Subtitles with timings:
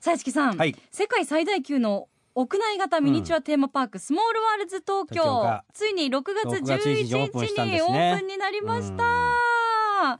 [0.00, 0.74] さあ、市木さん、はい。
[0.90, 10.18] 世界最大級の屋内型ミニチュアテーマパーク、スモールワールズ東京ついに6月6月11 11日にオープンになりました。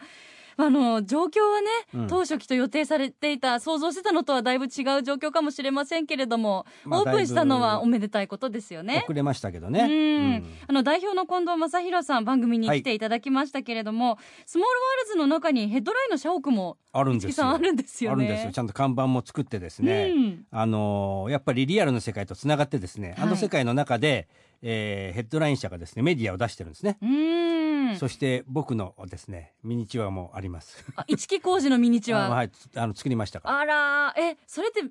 [0.62, 2.06] あの状況はね、うん。
[2.08, 9.02] 当初期と予定されていた想像してたのとはだいぶ違う状況かもしれませんけれども、まあオープンしたのはおめでたいことですよね。
[9.04, 10.44] 遅れましたけどうねん。
[10.66, 17.48] あの代表の近藤正弘さん番組に来ていただきましたけれども、スモールワールズの中にヘッドラインの社屋もあるんですよ。
[17.48, 18.26] あるんですよね。
[18.26, 18.52] あるんですよ。
[18.52, 20.46] ちゃんと看板も作ってですね、うん。
[20.50, 23.16] あのーやっぱりリアルの世界とつながってですね、はい。
[23.22, 24.28] あの世界の中で、
[24.62, 26.98] えーヘッドライン社がですねメディアを出してるんですね。
[27.98, 30.84] そして僕のですねミニチュアもあります。
[30.96, 32.28] あ一木工事のミニチュア。
[32.30, 32.50] はい。
[32.50, 33.58] つあの作りましたから。
[33.58, 34.32] あらー。
[34.32, 34.82] えそれって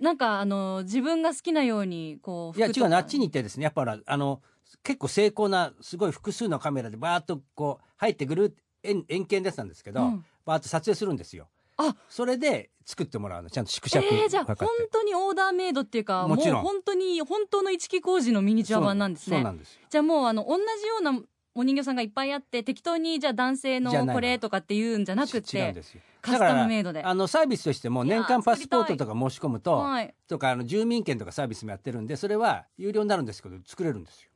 [0.00, 2.96] なんかあの自分が好きなようにこういや違うの。
[2.96, 4.40] あっちに行ってですねやっぱりあの
[4.82, 10.24] 結構精巧なすごい複数のカメラでバーッとこう入ってくる円円形のやつなんですけど、うん。
[10.44, 11.48] バーッと撮影するんですよ
[11.88, 13.50] あそれで作ってもらうの。
[13.50, 16.60] ちゃんと縮尺えー、じゃあ本当にオーダーメイドっていうかもちろん。
[16.60, 19.36] う本当に本当の一木工事のミニチュア版なんですね。
[19.36, 19.80] そうそうなんですよ。
[19.88, 21.20] じゃあもうあの同じような
[21.54, 26.00] お人形さんがいっぱいあって適当にじゃあ男性のこれとかっていうんじゃなくてち違うんですよ。
[26.22, 27.02] カスタムメイドで。
[27.02, 30.14] あのサービスとしても年間パスポートとか申し込むと、はい。
[30.28, 34.30] とかあの住民権とかサービスもやってるんでそれは有料になるんですけど作れるんですよ、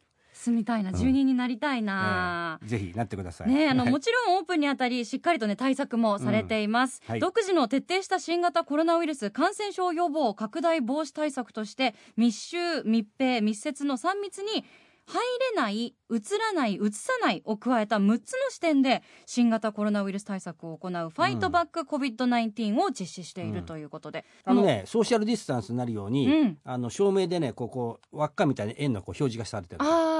[0.46, 3.48] 住みたいな住人になりたいな、ええぜひなってください。
[3.48, 3.92] ねあのはい。
[3.92, 14.64] もちろんオープンにあたりしっかりとね対策もされています、独自の徹底した新型コロナウイルス感染症予防拡大防止対策として密集密閉密接の3密に
[15.08, 15.20] 入
[15.54, 26.58] れない、映らない、映さないを加えた6つの視点で新型コロナウイルス対策を行うファイトバック COVID-19 を実施しているということで、あのねソーシャルディスタンスになるように、うん。
[26.64, 30.15] あの照明でねここ輪っかみたいな円のこう表示がされてるんですよあ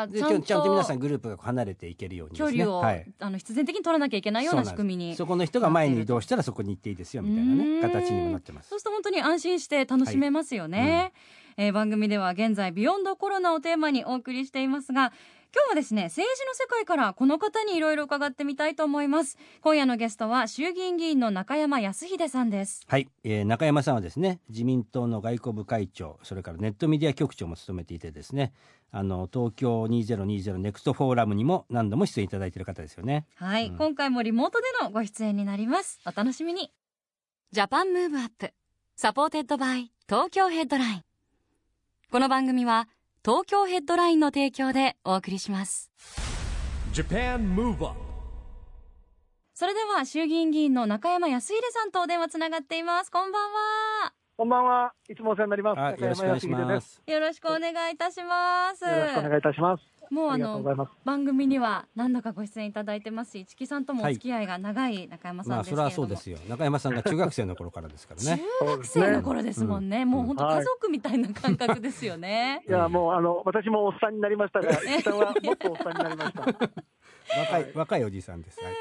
[0.00, 2.38] あでちゃんちゃんと皆さんグループが離れていけるようにね。
[2.38, 5.16] 距離を、はい、あの必然的に取らなきゃいけないような仕組みに。
[5.16, 7.82] そこの人が前に移動したらそこに行っていいですよみたいなねうん。
[7.82, 8.68] 形にもなってます。
[8.68, 11.12] そうすると本当に安心して楽しめますよね、
[11.56, 15.12] えー番組では現在ビヨンドコロナをテーマにお送りしていますが
[15.52, 19.36] 今日はですね政治の世界からこの方にいろいろ伺ってみたいと思います。
[19.62, 22.84] 今夜のゲストは衆議院議員の中山康秀さんです。
[22.86, 28.52] はい、えー中山さんはですね自民党の外交部会長それからネットメディア局長も務めていてですね
[28.92, 33.26] あの東京2020ネクストフォーラムにも何度も出演いただいている方ですよね。
[33.36, 33.76] はい、うん。
[33.76, 36.00] 今回もリモートでのご出演になります。
[36.06, 36.72] お楽しみに。
[37.52, 38.52] ジャパンムーブアップ。
[38.96, 39.92] サポーテッドバイ。
[40.08, 41.02] 東京ヘッドライン。
[42.10, 42.88] この番組は
[43.24, 45.90] 東京ヘッドラインの提供でお送りします。
[46.92, 48.10] JAPAN MOVE UP
[49.54, 53.10] それでは衆議院議員の中山泰秀さんとお電話つながっています。
[53.10, 54.94] こんばんはこんばんは。
[55.06, 55.78] いつもお世話になります。
[55.78, 58.82] あよろしくお願いしますよろしくお願いいたします。
[58.86, 59.82] よろしくお願いいたします。
[60.10, 60.90] もうあありがとうござのいます。
[61.04, 76.70] 番組には何度かご出演いただいてますし市木さんともお付き合いが長い中山さんまあそれですけれども、はそうですよ中山さんが中学生の頃からですからね中学生の頃ですもんね、もう本当はい家族みたいな感覚ですよね、いや、もう、あの、私もおっさんになりましたが、石さんはもっとおっさんになりました。
[77.38, 78.74] 若い若いおじさんです、はい。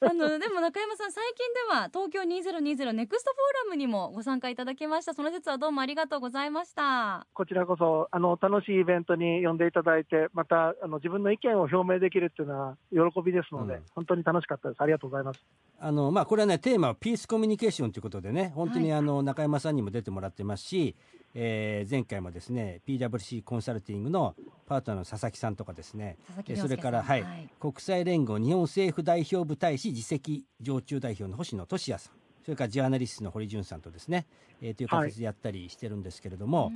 [0.00, 5.14] あのでも中山さん最近では東京2020ネクストフォーラムにもご参加いただきました。
[5.14, 7.26] その説はどうもありがとうございました。
[7.32, 13.82] こちらこそ、あの、楽しいイベントに呼んでいただいて、また、あの、自分の意見を表明できるっていうのは喜びですので、うん。
[13.94, 14.80] 本当に楽しかったです。
[14.80, 15.40] ありがとうございます。
[15.80, 20.96] あのまあこれはねテーマはピースコミュニケーションということでね本当にあの中山さんにも出てもらってますし、
[21.34, 24.34] えー前回もですね PWC コンサルティングの
[24.66, 27.48] パートナーの佐々木さんとかですね佐々木えそ亮介さんれから、はいはい。
[27.60, 32.12] 国際連合日本政府代表部大使次席常駐代表の星野俊也さん
[32.44, 34.26] それからジャーナリストの堀潤さんとですね、
[34.60, 36.70] えーという形でやったりしてるんですけれども、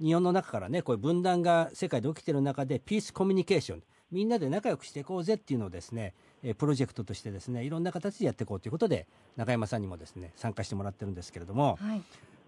[0.00, 0.06] うん。
[0.06, 3.82] 日本の中からねこういう分断が世界で起きてる中でピースコミュニケーション
[4.12, 6.12] みんなで仲良くしていこうぜっていうのをですね
[6.42, 9.06] えープロジェクトとしてですねいろんな形でやっていこうということで
[9.36, 12.02] 中山さんにもですね参加してもらってるんですけれども、はい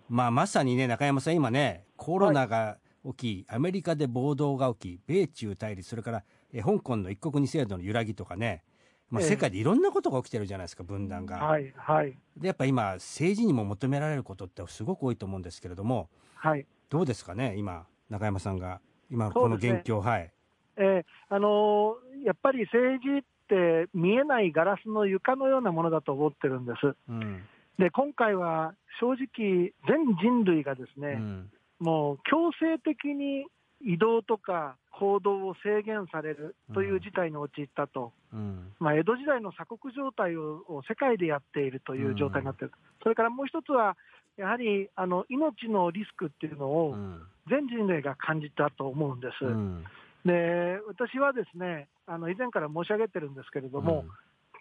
[0.09, 2.79] まあ、まさにね中山さん今ねコロナが
[3.17, 8.63] 起き、アメリカで暴動が起き米中対立それからえー香港の一国二制度の揺らぎとかね、
[9.11, 11.37] まあ、ええ世界でいろんなことが起きてるじゃないですか分断が。
[11.37, 16.67] はい、はい、でやっぱ今政治にも求められることってすごく多いと思うんですけれどもはい。
[16.89, 18.81] どうですかね今中山さんが
[19.11, 20.33] 今のこの現況、はい。
[20.77, 26.97] えーあのーやっぱり政治って見えないガラスの床のようなものだと思ってるんです。
[27.09, 27.43] うんで、
[27.79, 31.51] 今回は正直、全人類がですね、うん。
[31.79, 33.45] もう強制的に
[33.83, 38.73] 移動とか行動を制限されるという事態に陥ったと、うん。
[38.81, 43.97] まあ、江戸時代の鎖国状態をを世界でやっているという状態になっている、それからもう一つは、
[44.39, 47.23] やはりあの命のリスクっていうのうをん。
[47.49, 49.45] 全人類が感じたと思うんです。
[49.45, 49.85] うん。
[50.25, 54.05] で私はですねあの以前から申し上げてるんですけれども、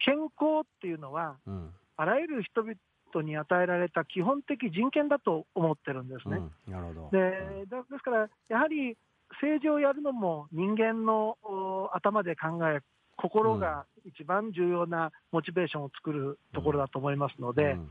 [0.03, 1.69] 健康っていうのは、うん。
[1.97, 2.75] あらゆる人々
[3.21, 6.37] に与えられた基本的人権だと思ってるんですね。
[6.67, 7.09] うんなるほど。
[7.11, 8.97] でだですから、やはり
[9.31, 12.79] 政治をやるのも人間のお頭で考え、
[13.17, 17.89] 心が一番重要なモチベーションを作るところだと思いますので、うん。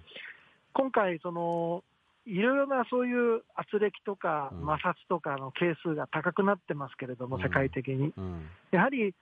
[0.74, 1.82] 今回、その
[2.26, 4.60] いろいろなそういう圧力とかうん。
[4.60, 7.42] 摩擦とかの係数が高くなってますけれども、うん。
[7.42, 8.12] 世界的に。
[8.16, 8.48] うん。
[8.70, 9.14] やはり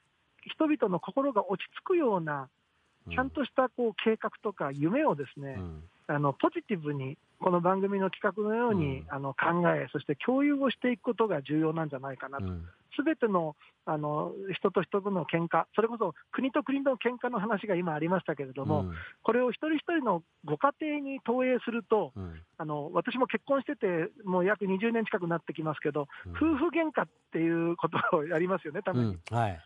[0.45, 2.49] 人々の心が落ち着くような、
[3.11, 9.07] ちゃんとしたこう計画とか夢をですね、うんあのポジティブに、この番組の企画のように、うん。
[9.09, 12.65] あの考え、そして共有をしていくことが重要なんじゃないかなと、うん。
[12.97, 18.95] すべてのあの人と人との喧嘩それこそ国と国の喧嘩の話が今ありましたけれども、うん。
[19.23, 22.41] これを一人一人のご家庭に投影すると、うん。
[22.59, 28.95] あの私も結婚してて、もう約20年近くなってきますけど、夫婦喧嘩っていうことをやりますよね、たう
[29.31, 29.61] まはい。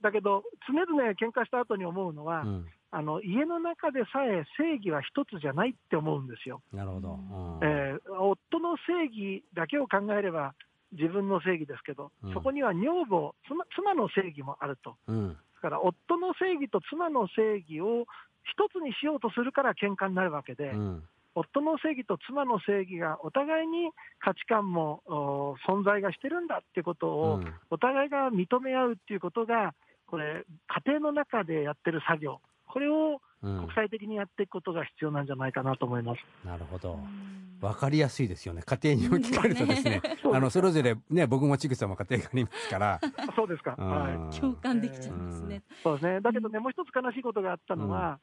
[0.00, 6.60] だけど、常々喧嘩した後に思うのは、うんあの家の中でさえ正義は一つじゃないって思うんですよ。
[6.72, 7.14] なるほど。
[7.14, 7.58] うん。
[7.62, 10.54] えー夫の正義だけを考えれば
[10.92, 12.34] 自分の正義ですけど、うん。
[12.34, 15.28] そこには女房妻、妻の正義もあると、うん。
[15.32, 18.04] だから夫の正義と妻の正義を
[18.44, 21.02] 一つにしようとするから喧嘩になるわけで、うん。
[21.34, 23.90] 夫の正義と妻の正義がお互いに
[24.20, 27.54] 価値観もお存在がしてるんだっていうことを、うん。
[27.70, 29.72] お互いが認め合うっていうことが、
[30.06, 30.44] これ、
[30.84, 32.42] 家庭の中でやってる作業、
[32.72, 33.58] これをうん。
[33.62, 36.20] 国際的にやっていくことが必要なんじゃないかなと思います。
[36.46, 36.92] なるほど。
[36.94, 38.62] うんわかりやすいですよね。
[38.66, 40.02] 家庭に置き換えるとですね。
[40.34, 42.94] あのそれぞれね僕もちぐさも家庭がありますから。
[42.94, 44.14] あそうですか、はい。
[44.14, 45.62] うん共感できちゃうんですね。
[45.84, 48.18] そうですね、だけどね、もう一つ悲しいことがあったのは、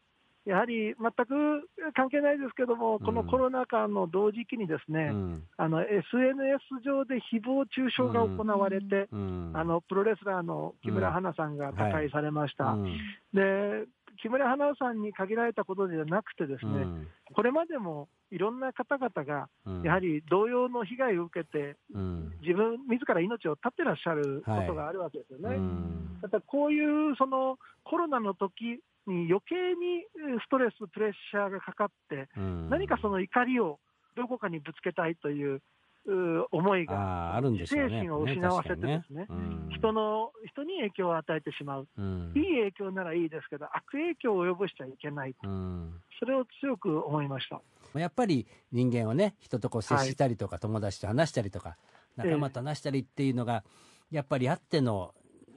[0.46, 5.44] やはり全く関係ないですけども、このコロナ禍の同時期にですね、うん。
[5.58, 9.52] あの SNS 上で誹謗中傷が行われて、うん。
[9.54, 12.72] あのプロレスラーの木村花さんが他界されました。
[12.72, 12.98] うん。
[13.34, 13.86] で
[14.22, 17.08] 木村花さんに限られたことではなくて、ですね、うん。
[17.34, 19.84] これまでもいろんな方々が、うん。
[19.84, 22.34] やはり同様の被害を受けて、うん。
[22.42, 25.56] 自分自ら命を絶ってらっしゃることがあるわけですよね。
[25.56, 26.20] うん。
[26.22, 32.70] だからこういうそのコロナの時に余計にえーストレス、プレッシャーがかかって、うん。
[32.70, 33.80] 何かその怒りを
[34.16, 35.62] どこかにぶつけたいという
[36.52, 37.68] 思いあが、ーあるんでね。
[37.68, 39.26] 精神を失わせてですね。
[39.28, 39.70] 確かにうん。
[39.70, 42.34] 人の人に影響を与えてしまう、うん。
[42.36, 46.02] いい影響ならいいですけど、悪影響を及ぼしちゃいけない、うん。
[46.20, 47.62] それを強く思いました。
[47.98, 51.78] やっぱり人間はね人とこう接したりとか、友達と話したりとか
[52.16, 53.64] 仲間と話したりっていうのが
[54.12, 55.14] やっぱりあっての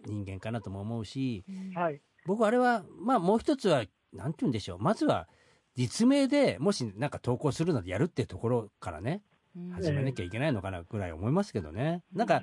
[0.06, 1.44] 人間かなとも思うし
[1.74, 4.78] はい、僕あれはまあもう一つはなんて言うんでしょう。
[4.78, 5.28] まずは
[5.74, 9.22] 実名でもしなんか投稿するのでやるっていうところからね。
[9.26, 9.31] うん
[9.74, 12.02] 始めなきゃいけないのかなぐらい思いますけどね。
[12.12, 12.42] なんか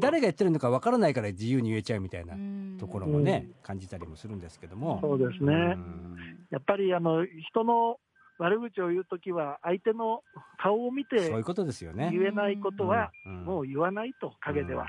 [0.00, 2.76] 誰がやってるのかわからないから自由に言えちゃうみたいなうん。
[2.78, 4.98] ところもね感じたりもするんですけども。
[5.00, 5.52] そうですね。
[5.52, 6.16] うん。
[6.50, 7.98] やっぱりあの人の
[8.38, 10.22] 悪口を言うときは、相手の
[10.58, 12.10] 顔を見てそういうことですよね。
[12.12, 13.44] 言えないことは、うん。
[13.44, 14.88] もう言わないと、陰では、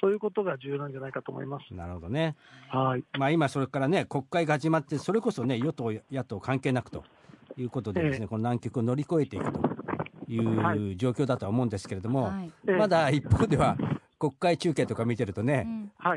[0.00, 1.74] そういうことが重要なんじゃないかと思います。
[1.74, 2.36] なるほどね。
[2.70, 3.04] はい。
[3.18, 7.04] まあ今それからね国会が始まってそれこそね与党野党関係なくと
[7.58, 8.28] いうことでですね、ええ。
[8.28, 9.73] この難局を乗り越えていくと
[10.28, 10.36] い。
[10.36, 12.52] う、はい状況だとは思うんですけれども、はい。
[12.68, 12.76] ええ。
[12.76, 13.76] まだ一方では
[14.18, 15.66] 国会中継とか見てるとね、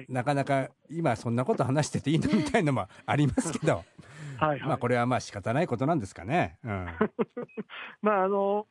[0.09, 3.83] なかなか今そんなこと話してていいのみたいのもありますけど、
[4.37, 4.61] はいはい。
[4.61, 6.57] まあこれはまあ仕方ないことなんですかね。
[6.63, 6.87] うん。
[8.01, 8.67] まああの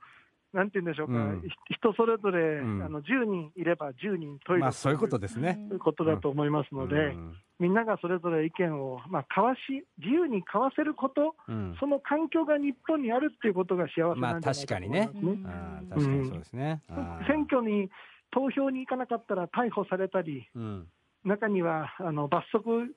[0.57, 1.43] なんて言うんでしょうか、うん。
[1.43, 2.83] ひ人それぞれ、うん。
[2.83, 5.67] あの10人いれば10人トイレまあそういうことですね。
[5.69, 7.37] ということだと思いますので、うん。
[7.59, 11.77] みんながそれぞれ意見を、まあ、交わし、自由に交わせること、うん。
[11.79, 15.23] その環境が日本にあるっていうことが幸せまあなんじゃないかと思いますね。
[15.23, 15.47] うん。
[15.47, 16.83] あー確かにそうですね。
[17.29, 17.91] 選挙に
[18.31, 20.89] 投票に行かなかったら逮捕されたり、うん。
[21.25, 22.95] 中にはあの罰則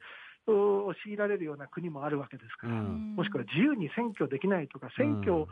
[0.50, 3.16] を強いられるような国もあるわけですから、うん。
[3.16, 5.48] もしくは自由に選挙できないとか、選挙を、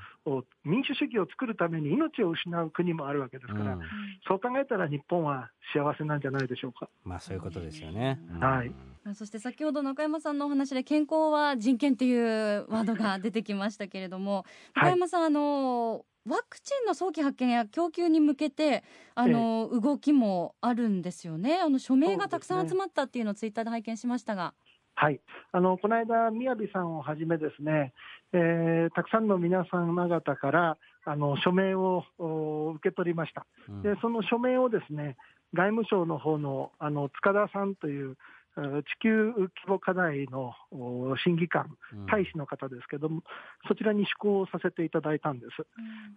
[0.63, 3.81] 民主主義を作るために命を失う国もあるわけですから、うん。
[4.27, 6.89] そう考えたら日本は幸せなんじゃないでしょうか。
[7.03, 8.19] まあそういうことですよね。
[8.31, 8.39] うん。
[8.39, 8.69] はい。
[9.03, 14.83] まあそして先ほど中山さんのお話で健康は人権っていうワードが出てきましたけれども、はい。
[14.85, 18.83] 中山さんあのワクチンの早期発見や供給に向けて
[19.15, 21.57] あの、動きもあるんですよね。
[21.63, 24.53] あの署名がたくさん集まったっていうのをツイッターで拝見しましたが、
[24.99, 25.19] はい、
[25.51, 27.93] あのこの間、みやびさんをはじめ、ですね
[28.33, 33.45] えーたくさんの皆様方からあの署名をお受け取りました。
[33.69, 35.15] うんでその署名をですね
[35.53, 38.17] 外務省の方のあの塚田さんという
[38.57, 43.21] えー地球規模課題のお審議官、うん大使の方ですけども、
[43.67, 45.67] そちらに施行させていただいたんです。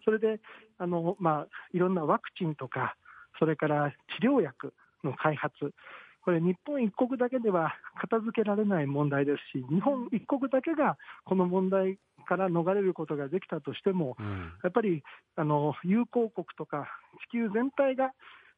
[0.06, 0.40] それで
[0.78, 2.96] あの、まあ、いろんなワクチンとか、
[3.38, 4.72] それから治療薬
[5.04, 5.75] の開発、
[6.22, 15.02] これ、日本一国だけでは片付けられない問題ですし、日本一国だけがこの問題から逃れることができたとしても、うんやっぱり
[15.36, 16.86] あの友好国とか
[17.28, 18.12] 地球全体が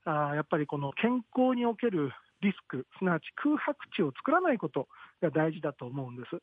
[0.05, 4.89] あーやっぱりこの健康におけるリスク、すなわち空白地を作らないこと
[5.23, 6.37] が大事だと思うんです。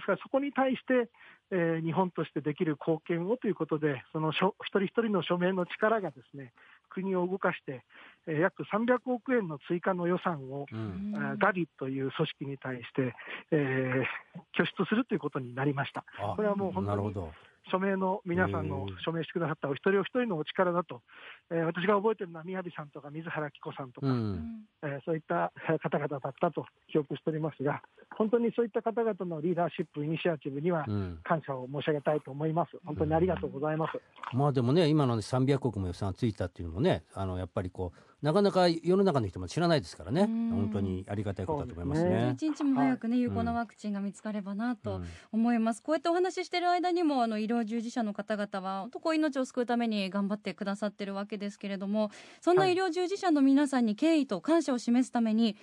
[0.00, 1.08] ですからそこに対して、
[1.52, 6.52] えー日本としてできる貢献をということで、そのしょ一人一人の署名の力がですね
[6.88, 7.84] 国を動かして、
[8.26, 11.38] えー約300億円の追加の予算を、うん。
[11.38, 13.14] ガリという組織に対して、
[13.50, 16.04] えー拠出するということになりました。
[16.18, 17.32] あこれはもう本当になるほど
[17.70, 21.02] 署名の皆さんの署名してくださったお一人お一人のお力だと、
[21.50, 24.64] えー私が覚えてるのは宮城さんとか水原希子さんとか、うん。
[24.82, 27.82] えーそういったえー方々だったと記憶しておりますが、
[28.16, 31.18] 本当にそういった方々のリーダーシップ、イニシアチブにはうん。
[31.22, 32.72] 感謝を申し上げたいと思います。
[32.84, 34.00] 本当にありがとうございます。
[34.36, 40.22] まあでもね今のね300億も予算がついたっていうのもねあのやっぱりこうなかなか世の中の人も知らないですからね。
[40.22, 40.50] うん。
[40.50, 42.32] 本当にありがたいことだと思いますね。
[42.34, 45.06] 一日も早くね、有効なワクチンが見つかればなとうん。
[45.32, 52.10] 思います、こうやってお話ししてる間にもあの医療従事者の方々は本当こう命を救うために頑張ってくださってるわけですけれども
[52.40, 52.74] そんなはい。
[52.74, 55.56] 医療従事者の皆さんに敬意と感謝を示すために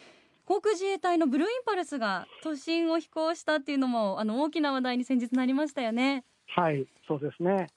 [0.45, 6.23] 航空自衛隊のブルーインパルスが都心を飛行したっていうのもあの大きな話題に先日なりましたよね。
[6.47, 7.67] はい、そうですね。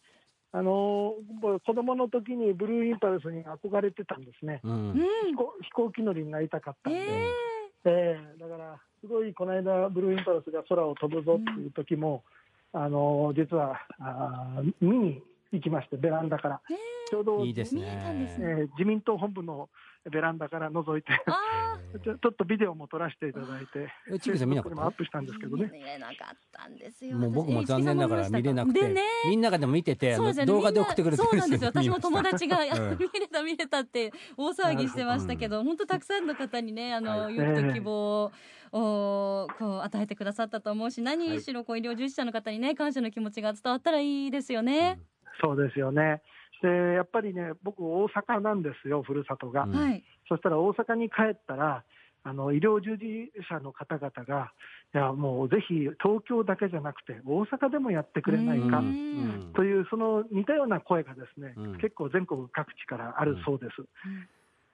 [0.52, 4.61] あのー子供の時にブルーインパルスに憧れてたんですね。
[4.64, 4.95] うんうん
[5.62, 6.99] 飛行機乗りになりたかったんで。
[6.99, 7.04] え
[7.85, 12.25] ええだから、すごいこの間、ブルーインパルスが空を飛ぶぞっていう時も、
[12.73, 16.75] あの実はあー見に行きまして、ベランダから、え
[17.09, 18.47] ちょうど、いいです見えたんですね。
[18.49, 19.69] えー自民党本部の
[20.09, 24.83] ベランダから覗いて、あ ちょっとビデオも撮らせていただいて、えちぐさん見なかった？
[24.83, 25.69] アップしたんですけどね。
[25.73, 27.19] 見れなかったんですよ。
[27.19, 29.02] もう僕も残念ながら見れなくて、でね。
[29.28, 30.47] みんながでも見てて、ね。
[30.47, 31.69] 動画で送ってくれてるそうなんですよ。
[31.75, 32.99] 私も友達が、 うん。
[32.99, 37.35] 見れた見れたって大騒ぎしてましたけど、本当たくさんの方にね、あの、はい。
[37.35, 38.33] 勇気と希望を、
[38.73, 45.00] おこう与えてくださったと思うし、何しろこう医療従事者の方にね、感謝の気持ちが伝わったらいいですよね。
[45.42, 46.23] そうですよね。
[46.62, 49.64] で、やっぱりね、僕、大阪なんですよ、ふるさとが。
[49.64, 50.05] うんはい。
[50.29, 51.85] そしたら大阪に帰ったら、
[52.23, 54.52] あの医療従事者の方々が、
[54.95, 63.83] いや、もうぜひ東京だけじゃなくて、大阪でもやってくれないうんかうんという、その似たような声がですね、うん結構全国各地からあるそうです。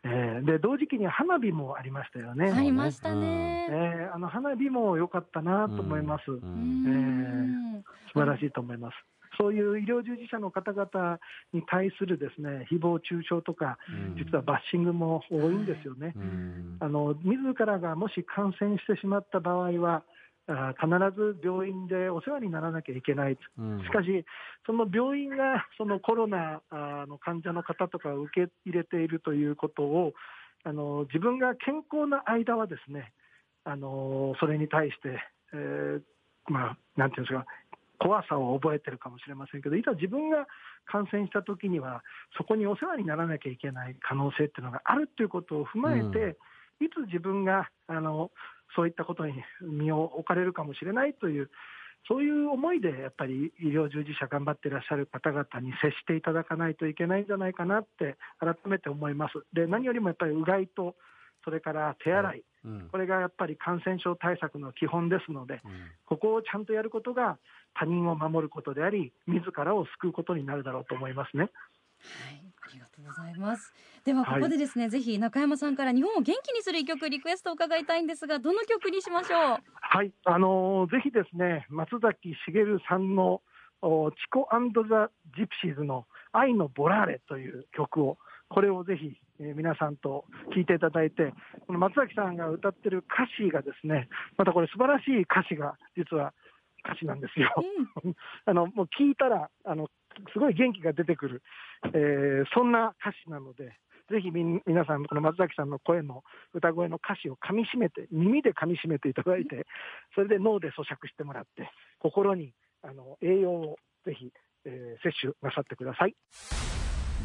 [0.03, 2.51] えーで同時期に花火もありましたよね。
[2.53, 3.69] ありましたえね。
[4.13, 8.95] ーあの花火も良かったなと思います、うんうん素晴らしいと思います。
[9.39, 11.19] そういう医療従事者の方々
[11.53, 14.17] に対するですね誹謗中傷とか、うん。
[14.17, 16.13] 実はバッシングも多いんですよね。
[16.17, 16.77] うん。
[16.81, 20.03] あの自らがもし感染してしまった場合は、
[20.49, 23.81] あ必ず病院でお世話にならなきゃいけない、うん。
[23.83, 24.25] しかし、
[24.65, 30.13] その病院がそのコロナあの患者の方とかを受け入れているということを、
[30.65, 33.13] あの自分が健康な間はですね、
[33.65, 35.21] あのそれに対して、
[35.53, 36.03] えー
[36.49, 37.45] まあ、なんていうんですか、
[37.99, 40.47] 怖さを覚えてるかもしれませんけど、いざ自分が
[40.87, 42.03] 感染したときには、
[42.37, 46.37] そこにお世話にならなきゃいけない可能性っていうのがあるということを踏まえて、
[46.81, 48.31] いつ自分があの
[48.75, 51.51] そういったことに身を置かれるかもしれないという、
[52.09, 59.45] そういう思いでやっぱり医療従事者頑張っていらっしゃる方々に接していただかないといけないんじゃないかなって改めて思います。
[59.53, 60.95] で何よりもやっぱりうがいと
[61.47, 62.89] それから手洗い、うん。
[62.91, 65.63] これがやっぱり感染症対策の基本ですので、
[66.05, 67.39] ここをちゃんとやることが
[67.75, 71.45] 他人を守ることであり、自らを救うことになるだろうと思いますね。
[71.45, 71.49] は
[72.31, 73.73] い、ありがとうございます。
[74.05, 79.59] でははいここでですね、ぜひ中山さんから日本を元気にする一曲リクエストを伺いたいんですが、どの曲にしましょう？
[79.81, 83.41] はい、あのーぜひですね、松崎しげるさんの
[83.83, 90.25] おチコザ・ジプシーズの愛のボラーレという曲を、これをぜひ、えー皆さんと
[90.55, 91.35] 聴いていただいて、
[91.67, 96.33] この松崎さんが歌ってる歌詞がですね、またこれ素晴らしい歌詞が実は
[96.85, 97.53] 歌詞なんですよ。
[98.47, 99.89] あの、もう聞いたら、あの、
[100.33, 101.43] すごい元気が出てくる、
[101.93, 103.77] えーそんな歌詞なので、
[104.09, 106.23] ぜひみん皆さん、この松崎さんの声の
[106.55, 109.67] 歌声の歌詞を噛み締めて、耳で噛み締めていただいて、
[110.15, 114.33] それで脳で咀嚼してもらって、心にあの栄養をぜひ、
[114.65, 116.15] えー摂取なさってください。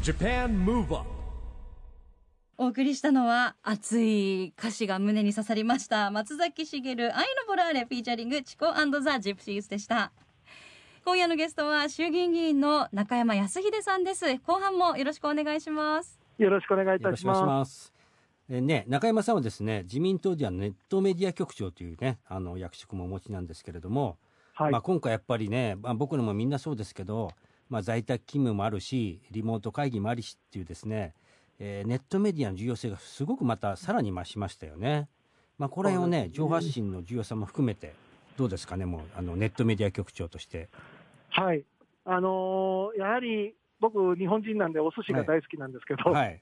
[0.02, 1.06] Japan Move Up
[2.58, 8.66] お送りしたのは熱い歌詞が胸に刺さりました松崎しげる愛のボラーレ featuring チコ
[9.00, 10.10] ザ・ジプシーズでした
[11.04, 17.92] 今夜のゲストは衆議院議員の中山泰秀さんです後半もよろしくお願いしますよろしくお願いいたしまます。
[18.50, 24.16] えーね、中山さんはですね自民党ではネットメディア局長というねあの役職もお持ちなんですけれども、
[24.56, 24.62] す。
[24.64, 24.82] はいまあ、。
[24.82, 27.30] 今回やっぱりね、まあ、僕のもみんなそうですけど、
[27.72, 31.14] まあ、在宅勤務もあるしリモート会議もありしっていうですね、
[31.58, 35.08] えーネットメディアの重要性がすごくまたさらに増しましたよね。
[35.58, 37.94] まあ、この辺をね情報発信の重要さも含めて
[38.36, 40.68] どうですかねもうあのネットメディア局長として。
[41.30, 41.64] はい。
[42.04, 46.40] あのーやはり僕、日本人なんでお寿司が大好きなんですけど、はい、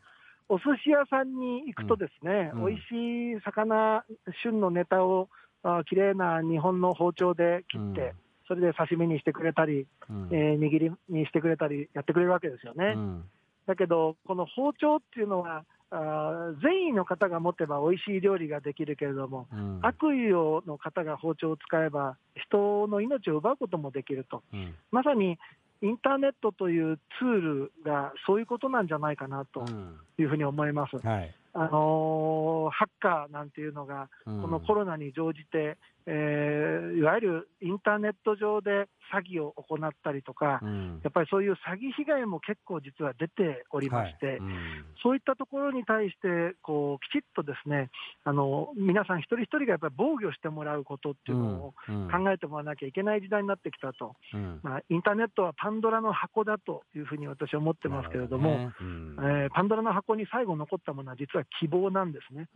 [0.48, 4.04] お寿司屋さんに行くとですね、うん美味しい魚、
[4.42, 5.28] 旬のネタを、
[5.62, 10.28] あ綺麗な日本の包丁で切って、うんそれで刺身にしてくれたり、うん。
[10.32, 12.94] えー握りにしてくれたり、やってくれるわけですよね。
[12.96, 13.24] うん。
[13.66, 19.78] だけど、この包丁っていうのは、あー善意の方が持てば美味しい料理ができるけれども、うん。
[19.82, 24.42] 悪意の方が包丁を使えば、人の命を奪うこともできると。
[24.52, 24.74] うん。
[24.90, 25.38] まさに
[25.80, 29.96] インターネットというツールがそういうことなんじゃないかなとうん。
[30.18, 30.96] いうふうに思います。
[31.06, 31.32] はい。
[31.52, 34.42] あのーハッカーなんていうのが、うん。
[34.42, 35.76] このコロナに乗じて、
[36.06, 41.00] えーいわゆるインターネット上で詐欺を行ったりとか、うん。
[41.02, 44.36] やっぱりそういう詐欺被害も結構実は出ておりまして、はい。
[44.36, 44.84] うん。
[45.02, 47.90] そういったところに対してこう、きちっとですね
[48.24, 52.08] あの皆さん一人一人がやっぱり防御してもらうことっていうのをうん。
[52.10, 54.60] 考えてもらわなきゃいけない時代になってきたと、うん。
[54.62, 62.48] まあ、インターネットはパンドラの箱だというふうに私は思ってますけれども、ねえーパンドラの箱に最後残ったものは実は希望なんですね。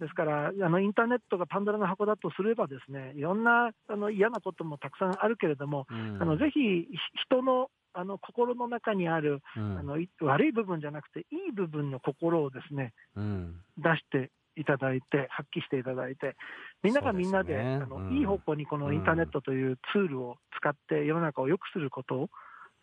[0.00, 6.22] ですから、あのインターネットがパンドラの箱だとすれば、ですねいろんなあの嫌なこともたくさんあるけれども、うん。
[6.22, 6.88] あのぜひひ
[7.26, 9.78] 人のあの心の中にある、うん。
[9.78, 13.60] あのい悪い部分じゃなくて、いい部分の心をですねうん。
[13.78, 16.36] 出していただいて、発揮していただいて、
[16.82, 18.16] みんながみんなでですねあのうん。
[18.16, 22.30] いい方向にこのインターネットというツールを使って、世の中を良くすることを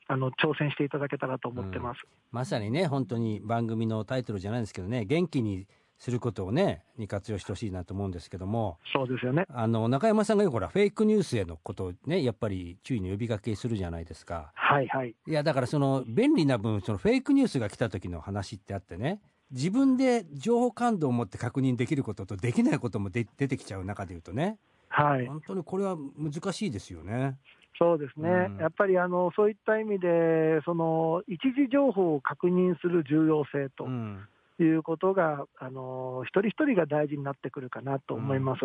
[0.07, 2.01] あの挑戦していただけたらと思ってます。
[2.31, 5.67] まさにね本当に番組のタイトルじゃないんですけどね元気に
[6.01, 9.46] することをねに活用してほしいなと思うんですけどもそうですよね。
[9.50, 15.14] あの中山さんがよくほらフェイクニュースへのことをねやっぱり注意の呼びかけするじゃないですかはいはい。
[15.27, 24.57] いやだからその便利な分そのフェイクニュースが来た時の話ってあってね自分で情報感度を持って確認できることとできないこともで出てきちゃう中でいうとね
[24.90, 25.27] はい。
[25.27, 27.37] 本当にこれは難しいですよね。
[27.77, 34.27] そうですね、うんやっぱりあのそういった意味で、その一時情報を確認する重要性とうん
[34.63, 38.61] いうことが、あの一人一人が大事になってくるかなと思います。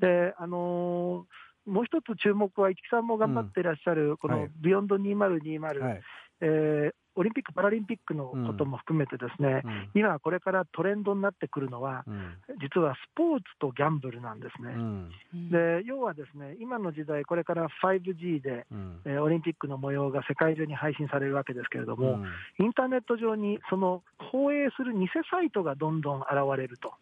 [0.00, 1.26] であの
[1.66, 4.50] もう一つ注目は、市木さんも頑張っていらっしゃる、このはい。
[4.56, 6.02] ビヨンド2020、はい。
[6.40, 9.90] えーオリンピック・パラリンピックのことも含めてですね、うん。
[9.94, 12.36] 今、これからトレンドになってくるのは、うん。
[12.62, 14.72] 実はスポーツとギャンブルなんですね。
[14.72, 15.10] うん。
[15.50, 19.00] で要はですね、今の時代、これから 5G で、うん。
[19.04, 22.24] えーオリンピックの模様が世界中に配信されるわけですけれども、
[22.60, 26.94] インターネット上にその放映する偽サイトがどんどん現れると、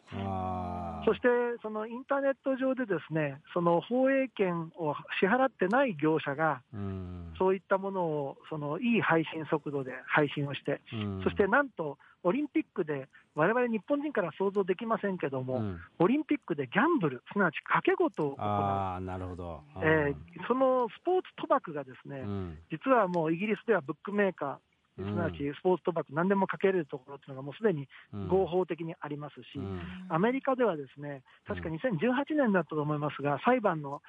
[1.04, 1.28] そして
[1.62, 7.26] そのインターネット上でですねその放映権を支払ってない業者が、うん。
[7.38, 11.20] そういったものをそのいい配信速度で配信をして、うん。
[11.22, 15.80] そしてなんとオリンピックで、我々日本人から想像できませんけども、うん。
[15.98, 19.62] オリンピックでギャンブル、すなわち賭け事を行う、ああなるほど。
[19.82, 22.58] えーそのスポーツ賭博がですね、うん。
[22.70, 28.28] 実はもうイギリスではブックメーカー、すなわちスポーツ賭博、何でもかけれるところっていうのがもうすでにうん。
[28.28, 29.80] 合法的にありますし、うん。
[30.08, 34.02] アメリカではですね、確か2018年だったと思いますが、裁判の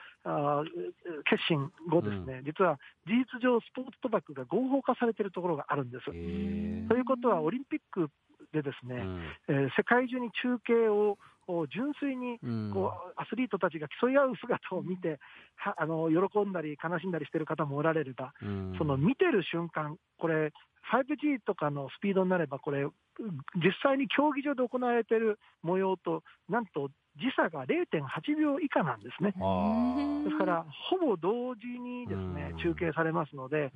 [1.30, 6.06] 決審後ですね、実は事実上、スポーツ賭博が合法化されているところがあるんです。
[6.06, 8.10] ということは、オリンピック
[8.54, 9.22] でですね、うん。
[9.48, 11.18] えー世界中に中継をを
[11.72, 12.72] 純粋にうん。
[12.74, 15.20] こうアスリートたちが競い合う姿を見て、
[15.56, 18.76] はあの喜んだり悲しんだりしてる方もおられれば、うん。
[18.78, 20.52] その見てる瞬間、これ、
[20.92, 22.86] 5G とかのスピードになれば、これ、
[23.56, 29.34] 実際に競技場で行われている模様と、なんと時差が0.8秒以下なんですね。
[29.42, 33.72] あですから、ほぼ同時にですねうん中継されますので、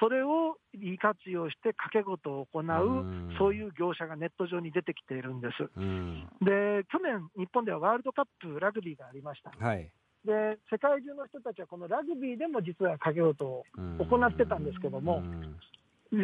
[0.00, 5.70] それを利活用して賭け事を行うそういう業者がネット上に出てきているんです。
[5.76, 9.50] うんで、去年、日本ではワールドカップラグビーがありました。
[9.58, 9.90] はい。
[10.24, 15.56] で、世界中の人たちはこのラグビーでも実は賭け事を行ってたんですけども、うん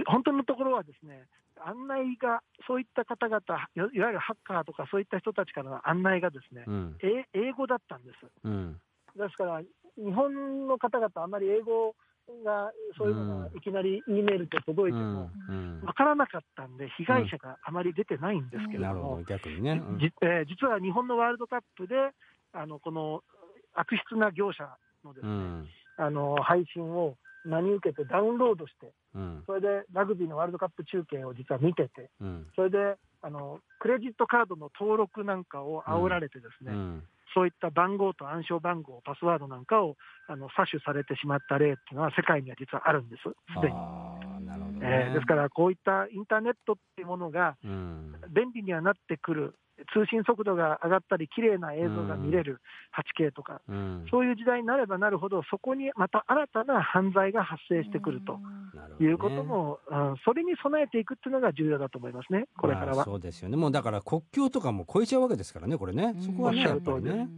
[0.07, 1.25] 本当のところはですね、
[1.67, 3.41] 案内が、そういった方々、
[3.75, 6.97] いわゆるハッカーとかそういった人たちからの案内がですね、うん。
[7.03, 8.27] え英語だったんです。
[8.45, 8.81] うん。
[9.17, 11.95] ですから、日本の方々、あんまり英語
[12.45, 15.81] が、そういうのがいきなり E メールで届いても、うん。
[15.83, 19.23] わからなかったんで、被害者があまり出てないんですけれども
[19.99, 21.95] じえー実は日本のワールドカップで、
[22.53, 23.23] あのこの
[23.75, 24.69] 悪質な業者
[25.05, 25.69] のですね、うん。
[25.97, 29.43] あの配信を真に受けてダウンロードして、うん。
[29.47, 32.47] それでラグビーのワールドカップ中継を実は見てて、うん。
[32.55, 37.03] それであのクレジットカードの登録なんかを煽られてですね、うん。
[37.35, 39.97] そういった番号と暗証番号、パスワードなんかを
[40.29, 43.75] あの詐取されてしまった例っていうのは世界には実はあるんです、すでに。
[44.81, 44.87] ね。
[44.87, 48.15] えーですから、こういったインターネットっていうものがうん。
[48.31, 49.55] 便利にはなってくる、
[49.93, 52.61] 通信速度が上がったり、綺麗な映像が見れる
[53.19, 54.07] 8K とか、うん。
[54.11, 58.39] そういう時代になればなるほど、そこにまた新たな犯罪が発生してくると
[59.03, 63.05] いうことも、うんそれに備えていくっていうのが重要だと思いますね、これからまあは。
[63.05, 63.57] そうですよね。
[63.57, 66.15] もうだから国境とかも越えちゃうわけですからねこれね。
[66.17, 66.23] うん。
[66.23, 67.29] そこはねやっぱりね。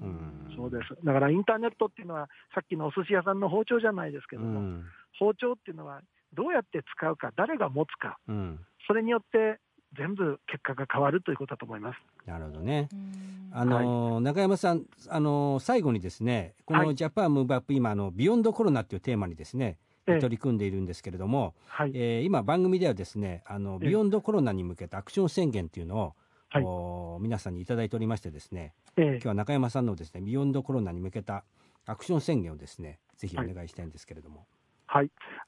[0.57, 0.95] そうです。
[1.05, 4.85] だからインターネットっていうのは、さっきのお寿司屋さんの包丁じゃないですけども、うん。
[5.19, 6.01] 包丁っていうのは、
[6.35, 8.61] どうやって使うか、誰が持つか、うん。
[8.87, 9.59] それによって
[9.97, 11.99] 全部結果が変わるということだと思います。
[12.27, 12.89] なるほどね。
[12.93, 13.51] うん。
[13.53, 16.95] あのー中山さん、あのー最後にですね、このはい。
[16.95, 20.19] ジャパンムーブアップ、今あの、ビヨンドコロナっていうテーマにですね、ええ。
[20.19, 23.87] 取り組んでいるんですけれども、はい、えー今、番組ではですね、あのええ。
[23.87, 26.15] ビヨンドコロナに向けたアクション宣言っていうのを、
[26.51, 26.65] はい。
[26.65, 29.05] お皆さんにいただいておりましてですね、ええ。
[29.15, 31.45] 今日は中山さんのですね、ビヨンドコロナに向けた
[31.87, 34.37] アクション宣言をですね、ぜひお願いしたいんですけれども。
[34.37, 34.47] はい、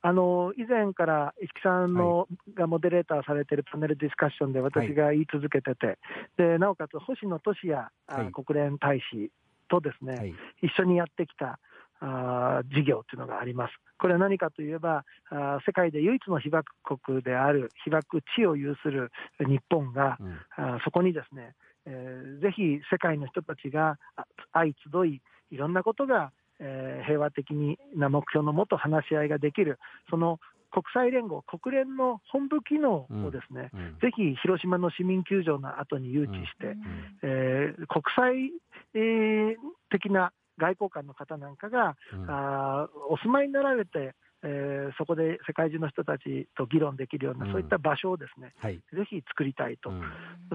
[0.03, 5.99] あの以前から石木さんの、がモデレーターされているパネルディスカッションで私が言い続けてて、
[6.37, 8.33] でなおかつ星野俊也、あはい。
[8.33, 9.31] 国連大使
[9.69, 10.35] とですね、はい。
[10.63, 11.59] 一緒にやってきた
[12.01, 13.75] あー事業というのがあります。
[13.99, 20.39] これは何かといえば、あー世界で唯一の被爆国である被爆地を有する日本が、うん。
[20.57, 21.55] あーそこにですね、
[21.87, 30.39] えーぜひ世界の人たちがあ相集い、いろんなことが、えー平和的にな目標のもと話し合いができる、その
[30.71, 36.77] 国際連合、国連の本部機能をですね、うんぜひ広島の市民球場の後に誘致して、うん
[37.23, 38.53] えー国際、
[38.95, 39.57] えー
[39.91, 42.31] 的な外交官の方なんかが、うん。
[42.31, 47.53] あーお住まいになられて、えーそこで世界中の人たちと議論できるような、うん。
[47.53, 48.77] そういった場所をですね、はい。
[48.77, 50.03] ぜひ作りたいと、うん。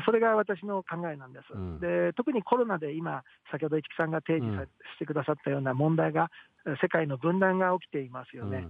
[0.06, 1.54] それが私の考えなんです。
[1.54, 1.80] うん。
[1.80, 4.68] で特にコロナで今、先ほど市木さんが提示さ、うん。
[4.96, 6.30] してくださったような問題が、
[6.66, 8.68] えー世界の分断が起きていますよね、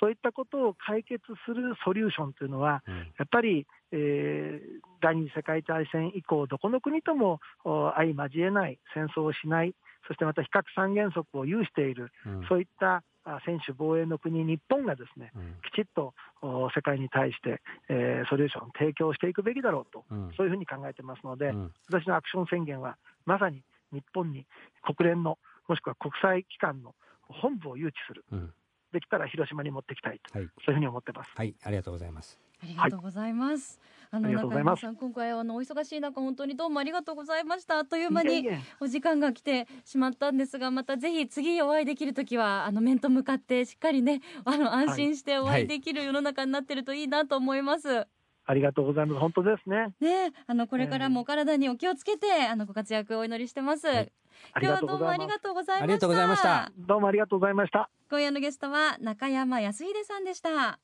[0.00, 2.98] そういったことを解決するソリューションというのは、うん。
[2.98, 9.74] やっぱり、えー第二次世界大戦以降、どこの国ともお相交えない、戦争をしない、
[10.08, 12.46] そしてまた非核三原則を有している、うん。
[12.48, 13.02] そういったあ
[13.44, 23.62] 専守防衛の国、日本がですねうんきちっとお世界に対して、えーソリューションを提供していくべきだろうと、うんそういうふうに考えてますので、うん私のアクション宣言は、まさに
[23.92, 24.46] 日本に
[24.82, 25.38] 国連の、
[25.68, 26.94] もしくは国際機関の
[27.28, 28.52] 本部を誘致する、うん
[28.92, 30.48] できたら広島に持ってきたいと、はい。
[30.64, 31.30] そういうふうに思ってます。
[31.36, 31.54] はい。
[31.62, 32.38] ありがとうございます。
[32.62, 33.78] ありがとうございます。
[33.82, 37.76] あのありがとうございます中山さん今回はあのお忙しい中本当にどうもありがとうございました。
[37.76, 48.06] あっという間にいえいえお時間が来てしまったんですが、またぜひ次お会いできるときはあの面と向かってしっかりねあの安心してお会いできる世の中になってるといいなと思います。
[48.50, 49.20] ありがとうございます。
[49.20, 49.94] 本当ですね。
[50.00, 53.86] ね、あのこれからもお体にお気をつけて、あのご活躍をお祈りしてます。
[53.86, 54.12] はい
[54.52, 55.38] あり今日がとうございますはどうもありが。
[55.40, 55.82] とうございました。
[55.82, 56.72] ありがとうございました。
[56.78, 57.90] どうもありがとうございました。
[58.10, 60.78] 今夜のゲストは中山康秀さんでした。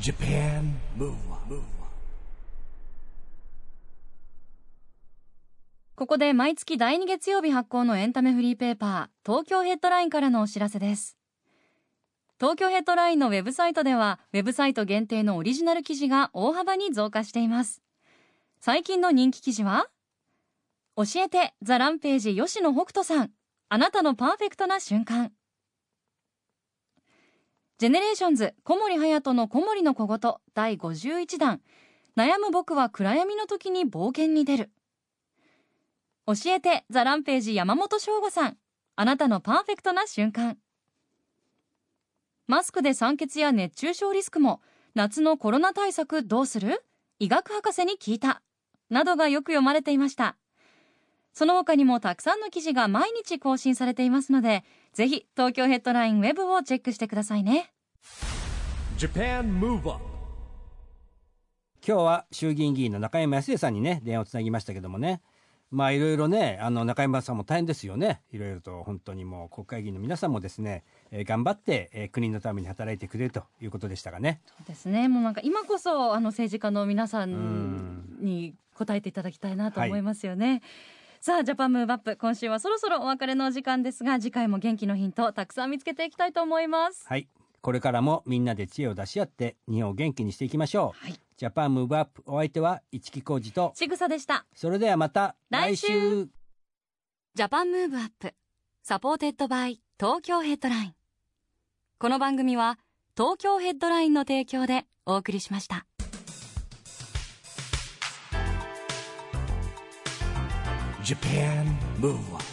[0.00, 1.62] Japan Move Up,
[6.02, 11.16] ここで毎月第2月曜日発行のエンタメフリーペーパー、東京ヘッドラインからのお知らせです。
[12.40, 17.82] 東京ヘッドラインのウェブサイトでは、ウェブサイト限定のオリジナル記事が大幅に増加しています。
[18.60, 19.86] 最近の人気記事は、
[20.96, 23.30] 教えて THE RAMPAGE 吉野北人さん、
[23.68, 25.30] あなたのパーフェクトな瞬間。
[27.78, 31.60] GENERATIONS 小森隼の小森の小言第51弾、
[32.16, 34.72] 悩む僕は暗闇の時に冒険に出る。
[36.26, 38.56] 教えて THE RAMPAGE 山本彰吾さん。
[38.94, 40.56] あなたのパーフェクトな瞬間。
[42.46, 44.60] マスクで酸欠や熱中症リスクも
[44.94, 46.84] 夏のコロナ対策どうする？
[47.18, 48.42] 医学博士に聞いた。
[48.90, 50.36] などがよく読まれていました。
[51.32, 57.72] その他にもたくさんの記事が毎日更新されていますのでぜひ東京ヘッドラインウェブをチェックしてくださいね。
[58.98, 60.04] Japan Move Up
[61.84, 65.22] 今日は衆議院議員の中山康江さんにね電話をつなぎましたけどもね
[65.72, 68.20] まあいろいろねあの中山さんも大変ですよね。
[68.30, 74.40] いろいろと本当にもう国会議員の皆さんもですね、えー頑張って、えー国のために働いてくれるということでしたがね。
[74.46, 75.08] そうですね。
[75.08, 80.62] もうなんか今こそあの政治家の皆さうんんに答えていただきたいなと思いますよね、
[81.20, 87.06] さあジャパンムーブアップ今週はそろそろお別れのお時間ですが次回も元気のヒントをたくさん見つけていきたいと思います。
[87.06, 87.28] はい
[87.62, 91.18] これからもみんなで知恵を出し合って日本を元気にしていきましょう、はい。
[91.36, 93.72] ジャパンムーブアップお相手は市木浩二と。
[93.76, 94.44] ちぐさでした。
[94.54, 95.86] それではまた来週。
[95.86, 96.28] 来週。
[97.34, 98.34] Japan Move Up
[98.82, 100.94] supported by 東京ヘッドライン。
[101.98, 102.80] この番組は
[103.16, 105.86] 東京ヘッドラインの提供でお送りしました。
[111.04, 111.66] Japan
[112.00, 112.51] Move Up